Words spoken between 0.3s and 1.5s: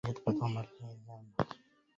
عمرتني أنعمه